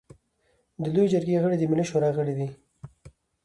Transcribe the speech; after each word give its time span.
د 0.81 0.83
لويې 0.93 1.11
جرګې 1.13 1.41
غړي 1.43 1.57
د 1.59 1.63
ملي 1.71 1.85
شورا 1.89 2.09
غړي 2.17 2.33
دي. 2.39 2.47